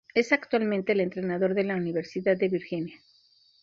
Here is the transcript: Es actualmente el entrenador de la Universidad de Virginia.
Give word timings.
Es 0.15 0.31
actualmente 0.31 0.93
el 0.93 0.99
entrenador 0.99 1.53
de 1.53 1.63
la 1.63 1.75
Universidad 1.75 2.35
de 2.35 2.49
Virginia. 2.49 2.95